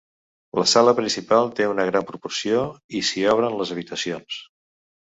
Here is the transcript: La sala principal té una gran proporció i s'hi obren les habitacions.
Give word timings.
La 0.59 0.63
sala 0.71 0.93
principal 0.99 1.51
té 1.59 1.69
una 1.75 1.87
gran 1.91 2.07
proporció 2.09 2.65
i 3.01 3.05
s'hi 3.11 3.25
obren 3.37 3.63
les 3.63 3.79
habitacions. 3.79 4.45